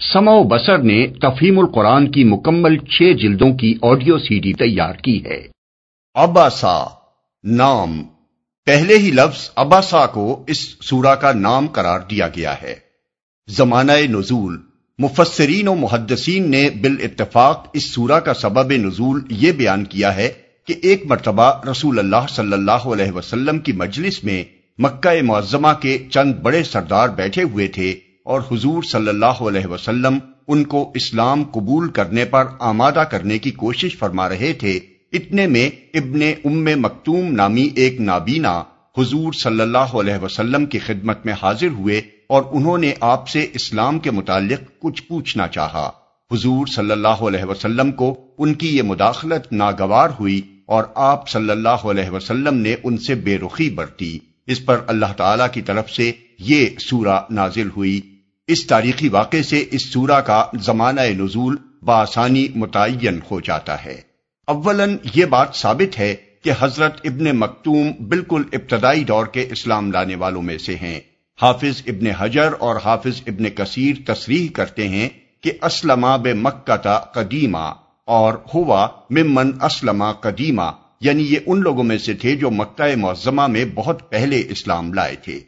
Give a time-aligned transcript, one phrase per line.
[0.00, 4.94] سما و بسر نے تفہیم القرآن کی مکمل چھ جلدوں کی آڈیو سی ڈی تیار
[4.94, 5.46] کی ہے۔
[6.14, 6.84] اباسا
[7.44, 8.02] نام۔
[8.66, 12.74] پہلے ہی لفظ اباسا کو اس سورہ کا نام قرار دیا گیا ہے۔
[13.48, 14.56] زمانہ نزول۔
[14.98, 20.32] مفسرین و محدثین نے بالاتفاق اس سورہ کا سبب نزول یہ بیان کیا ہے
[20.66, 24.44] کہ ایک مرتبہ رسول اللہ صلی اللہ علیہ وسلم کی مجلس میں
[24.78, 27.94] مکہ معظمہ کے چند بڑے سردار بیٹھے ہوئے تھے۔
[28.26, 30.18] اور حضور صلی اللہ علیہ وسلم
[30.48, 34.80] ان کو اسلام قبول کرنے پر آمادہ کرنے کی کوشش فرما رہے تھے۔
[35.12, 38.62] اتنے میں ابن ام مکتوم نامی ایک نابینا
[38.98, 43.46] حضور صلی اللہ علیہ وسلم کی خدمت میں حاضر ہوئے اور انہوں نے آپ سے
[43.54, 45.90] اسلام کے متعلق کچھ پوچھنا چاہا۔
[46.32, 51.50] حضور صلی اللہ علیہ وسلم کو ان کی یہ مداخلت ناگوار ہوئی اور آپ صلی
[51.50, 55.90] اللہ علیہ وسلم نے ان سے بے رخی برتی۔ اس پر اللہ تعالی کی طرف
[55.90, 58.00] سے یہ سورہ نازل ہوئی۔
[58.46, 64.00] اس تاریخی واقعے سے اس سورہ کا زمانہ نزول بآسانی متعین ہو جاتا ہے۔
[64.46, 70.14] اولن یہ بات ثابت ہے کہ حضرت ابن مکتوم بالکل ابتدائی دور کے اسلام لانے
[70.14, 71.00] والوں میں سے ہیں۔
[71.42, 75.08] حافظ ابن حجر اور حافظ ابن کثیر تصریح کرتے ہیں
[75.40, 77.72] کہ اسلمہ بے مکہ قدیمہ
[78.04, 83.46] اور ہوا ممن اسلمہ قدیمہ یعنی یہ ان لوگوں میں سے تھے جو مکہ معظمہ
[83.46, 85.40] میں بہت پہلے اسلام لائے تھے۔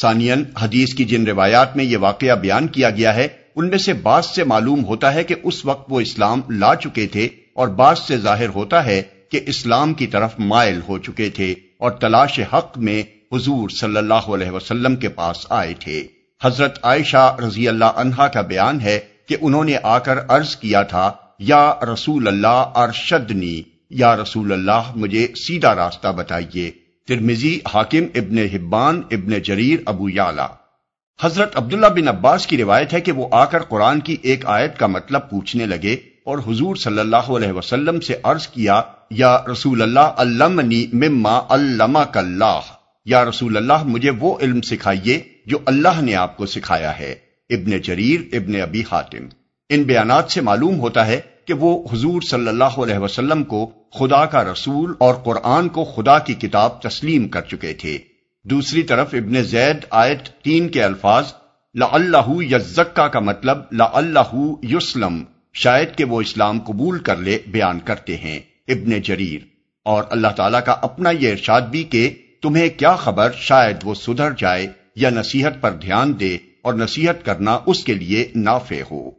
[0.00, 3.92] سانین حدیث کی جن روایات میں یہ واقعہ بیان کیا گیا ہے، ان میں سے
[3.92, 7.98] بعض سے معلوم ہوتا ہے کہ اس وقت وہ اسلام لا چکے تھے اور بعض
[7.98, 12.78] سے ظاہر ہوتا ہے کہ اسلام کی طرف مائل ہو چکے تھے اور تلاش حق
[12.78, 13.02] میں
[13.32, 16.06] حضور صلی اللہ علیہ وسلم کے پاس آئے تھے۔
[16.44, 20.82] حضرت عائشہ رضی اللہ عنہا کا بیان ہے کہ انہوں نے آ کر عرض کیا
[20.82, 26.70] تھا، یا رسول اللہ، ارشدنی، یا رسول اللہ، مجھے سیدھا راستہ بتائیے۔
[27.06, 30.46] ترمیزی حاکم، ابن حبان، ابن جریر، ابو یالا
[31.22, 34.78] حضرت عبداللہ بن عباس کی روایت ہے کہ وہ آ کر قرآن کی ایک آیت
[34.78, 35.92] کا مطلب پوچھنے لگے
[36.24, 42.18] اور حضور صلی اللہ علیہ وسلم سے عرض کیا، یا رسول اللہ، علمنی مما علمک
[42.18, 42.60] اللہ۔
[43.04, 47.14] یا رسول اللہ، مجھے وہ علم سکھائیے جو اللہ نے آپ کو سکھایا ہے۔
[47.50, 49.26] ابن جریر، ابن ابی حاتم۔
[49.68, 54.26] ان بیانات سے معلوم ہوتا ہے کہ وہ حضور صلی اللہ علیہ وسلم کو خدا
[54.26, 57.98] کا رسول اور قرآن کو خدا کی کتاب تسلیم کر چکے تھے۔
[58.44, 61.32] دوسری طرف ابن زید آیت تین کے الفاظ
[61.74, 65.24] لا اللہ یزکا کا مطلب لا اللہ یوسلم
[65.54, 69.40] شاید کہ وہ اسلام قبول کر لے بیان کرتے ہیں ابن جریر۔
[69.84, 74.30] اور اللہ تعالیٰ کا اپنا یہ ارشاد بھی کہ تمہیں کیا خبر شاید وہ سدھر
[74.38, 79.10] جائے یا نصیحت پر دھیان دے اور نصیحت کرنا اس کے لیے نافع ہو۔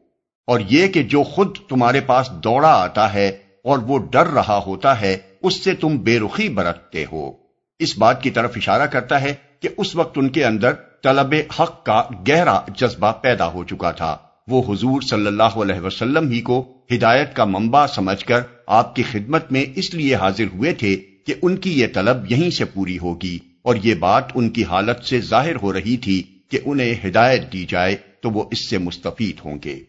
[0.48, 5.02] اور یہ کہ جو خود تمہارے پاس دوڑا آتا ہے اور وہ ڈر رہا ہوتا
[5.02, 7.32] ہے، اس سے تم بے رخی برتتے ہو۔
[7.80, 10.74] اس بات کی طرف اشارہ کرتا ہے کہ اس وقت ان کے اندر
[11.04, 16.30] طلب حق کا گہرا جذبہ پیدا ہو چکا تھا۔ وہ حضور صلی اللہ علیہ وسلم
[16.30, 20.74] ہی کو ہدایت کا منبع سمجھ کر آپ کی خدمت میں اس لیے حاضر ہوئے
[20.74, 20.96] تھے
[21.26, 25.06] کہ ان کی یہ طلب یہیں سے پوری ہوگی۔ اور یہ بات ان کی حالت
[25.06, 29.40] سے ظاہر ہو رہی تھی کہ انہیں ہدایت دی جائے تو وہ اس سے مستفید
[29.46, 29.84] ہوں گے۔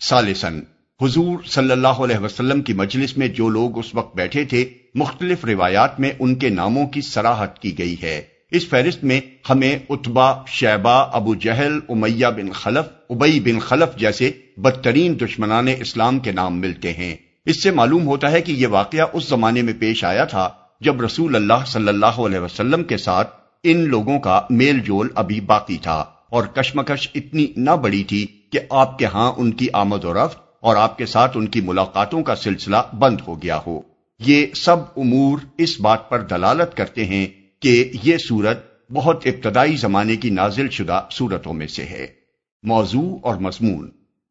[0.00, 0.60] سالسن
[1.02, 5.44] حضور صلی اللہ علیہ وسلم کی مجلس میں جو لوگ اس وقت بیٹھے تھے، مختلف
[5.44, 10.44] روایات میں ان کے ناموں کی سراہت کی گئی ہے۔ اس فہرست میں ہمیں اتبا
[10.46, 16.60] شیبہ، ابو جہل، امیہ بن خلف، ابئی بن خلف جیسے بدترین دشمنان اسلام کے نام
[16.60, 17.16] ملتے ہیں۔
[17.46, 20.48] اس سے معلوم ہوتا ہے کہ یہ واقعہ اس زمانے میں پیش آیا تھا
[20.80, 25.40] جب رسول اللہ صلی اللہ علیہ وسلم کے ساتھ ان لوگوں کا میل جول ابھی
[25.40, 30.04] باقی تھا اور کشمکش اتنی نہ بڑی تھی کہ آپ کے ہاں ان کی آمد
[30.04, 33.80] و رفت اور آپ کے ساتھ ان کی ملاقاتوں کا سلسلہ بند ہو گیا ہو۔
[34.18, 37.26] یہ سب امور اس بات پر دلالت کرتے ہیں
[37.60, 38.58] کہ یہ صورت
[38.92, 42.06] بہت ابتدائی زمانے کی نازل شدہ صورتوں میں سے ہے۔
[42.62, 43.90] موضوع اور مضمون۔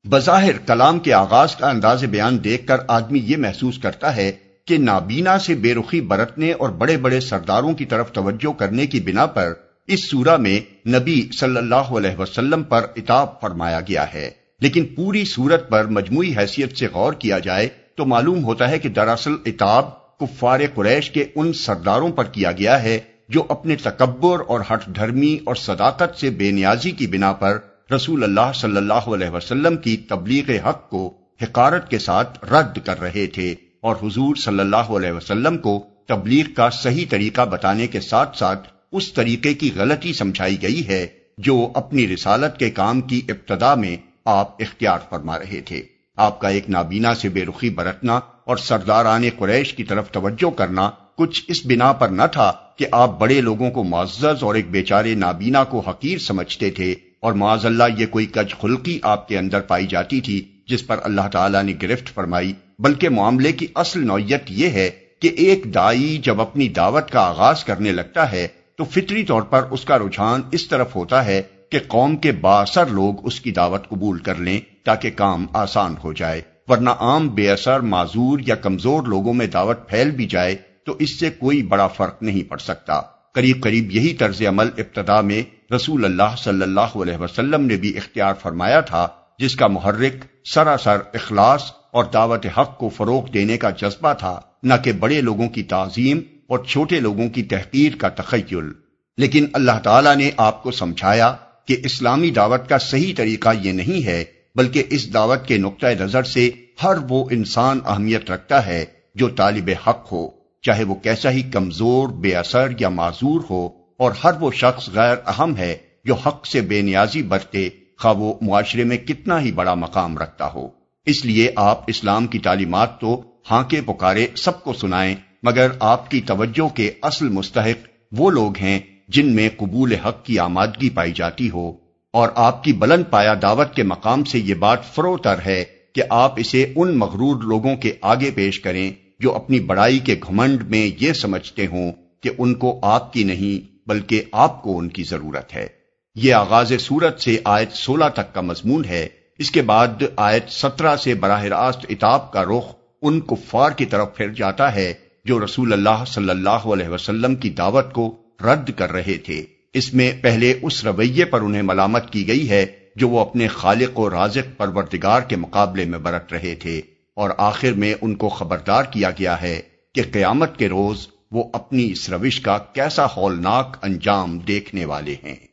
[0.10, 4.32] بظاہر کلام کے آغاز کا انداز بیان دیکھ کر آدمی یہ محسوس کرتا ہے
[4.68, 9.00] کہ نابینا سے بے رخی برتنے اور بڑے بڑے سرداروں کی طرف توجہ کرنے کی
[9.00, 9.54] بنا پر
[9.88, 15.24] اس سورہ میں نبی صلی اللہ علیہ وسلم پر اتاب فرمایا گیا ہے۔ لیکن پوری
[15.26, 19.90] صورت پر مجموعی حیثیت سے غور کیا جائے تو معلوم ہوتا ہے کہ دراصل اتاب
[20.20, 25.38] کفار قریش کے ان سرداروں پر کیا گیا ہے جو اپنے تکبر اور ہٹ دھرمی
[25.44, 27.58] اور صداقت سے بے نیازی کی بنا پر
[27.94, 31.08] رسول اللہ صلی اللہ علیہ وسلم کی تبلیغ حق کو
[31.42, 36.54] حکارت کے ساتھ رد کر رہے تھے اور حضور صلی اللہ علیہ وسلم کو تبلیغ
[36.56, 41.06] کا صحیح طریقہ بتانے کے ساتھ ساتھ اس طریقے کی غلطی سمجھائی گئی ہے
[41.38, 45.82] جو اپنی رسالت کے کام کی ابتدا میں آپ اختیار فرما رہے تھے۔
[46.18, 50.92] آپ کا ایک نابینا سے بے رخی برتنا اور سرداران قریش کی طرف توجہ کرنا
[51.18, 55.16] کچھ اس بنا پر نہ تھا کہ آپ بڑے لوگوں کو معزز اور ایک بیچارے
[55.16, 59.60] نابینا کو حقیر سمجھتے تھے اور معاذ اللہ یہ کوئی کج خلقی آپ کے اندر
[59.60, 64.44] پائی جاتی تھی جس پر اللہ تعالیٰ نے گرفت فرمائی۔ بلکہ معاملے کی اصل نوعیت
[64.50, 64.90] یہ ہے
[65.20, 68.48] کہ ایک دائی جب اپنی دعوت کا آغاز کرنے لگتا ہے
[68.78, 71.42] تو فطری طور پر اس کا رجحان اس طرف ہوتا ہے
[71.74, 76.14] کہ قوم کے باثر لوگ اس کی دعوت قبول کر لیں تاکہ کام آسان ہو
[76.14, 80.56] جائے، ورنہ عام بے اثر، معذور یا کمزور لوگوں میں دعوت پھیل بھی جائے
[80.86, 83.02] تو اس سے کوئی بڑا فرق نہیں پڑ سکتا۔
[83.34, 87.98] قریب قریب یہی طرز عمل ابتدا میں رسول اللہ صلی اللہ علیہ وسلم نے بھی
[87.98, 89.08] اختیار فرمایا تھا،
[89.40, 94.74] جس کا محرک سراسر اخلاص اور دعوت حق کو فروغ دینے کا جذبہ تھا، نہ
[94.84, 98.72] کہ بڑے لوگوں کی تعظیم اور چھوٹے لوگوں کی تحقیر کا تخیل۔
[99.18, 101.36] لیکن اللہ تعالیٰ نے آپ کو سمجھایا
[101.68, 104.24] کہ اسلامی دعوت کا صحیح طریقہ یہ نہیں ہے،
[104.56, 106.50] بلکہ اس دعوت کے نقطۂ نظر سے
[106.84, 110.28] ہر وہ انسان اہمیت رکھتا ہے جو طالب حق ہو،
[110.64, 115.16] چاہے وہ کیسا ہی کمزور، بے اثر یا معذور ہو، اور ہر وہ شخص غیر
[115.28, 115.76] اہم ہے
[116.06, 117.70] جو حق سے بے نیازی برتے
[118.00, 120.68] خواہ وہ معاشرے میں کتنا ہی بڑا مقام رکھتا ہو۔
[121.06, 123.22] اس لیے آپ اسلام کی تعلیمات تو
[123.52, 128.58] ہاں کے پکارے سب کو سنائیں، مگر آپ کی توجہ کے اصل مستحق وہ لوگ
[128.58, 131.72] ہیں جن میں قبول حق کی آمادگی پائی جاتی ہو،
[132.14, 135.64] اور آپ کی بلند پایا دعوت کے مقام سے یہ بات فروتر ہے
[135.96, 140.64] کہ آپ اسے ان مغرور لوگوں کے آگے پیش کریں جو اپنی بڑائی کے گھمنڈ
[140.70, 141.92] میں یہ سمجھتے ہوں
[142.22, 145.68] کہ ان کو آپ کی نہیں بلکہ آپ کو ان کی ضرورت ہے۔
[146.16, 149.08] یہ آغاز سورت سے آیت سولہ تک کا مضمون ہے۔
[149.40, 154.16] اس کے بعد آیت سترہ سے براہ راست اتاب کا رخ ان کفار کی طرف
[154.16, 154.94] پھر جاتا ہے
[155.26, 159.94] جو رسول اللہ صلی اللہ علیہ وسلم کی دعوت کو رد کر رہے تھے۔ اس
[159.94, 164.10] میں پہلے اس رویے پر انہیں ملامت کی گئی ہے جو وہ اپنے خالق و
[164.10, 166.82] رازق پروردگار کے مقابلے میں برت رہے تھے۔
[167.14, 169.62] اور آخر میں ان کو خبردار کیا گیا ہے
[169.94, 175.53] کہ قیامت کے روز وہ اپنی اس روش کا کیسا ہولناک انجام دیکھنے والے ہیں۔